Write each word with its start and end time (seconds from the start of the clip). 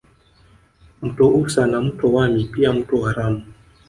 Mto 1.01 1.27
Usa 1.29 1.67
na 1.67 1.81
mto 1.81 2.13
Wami 2.13 2.45
pia 2.45 2.73
mto 2.73 2.95
Waramu 2.97 3.43